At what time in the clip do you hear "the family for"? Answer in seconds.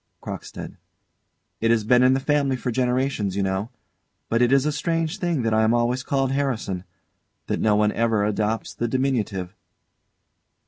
2.15-2.71